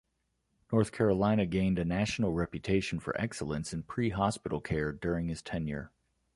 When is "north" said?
0.71-0.91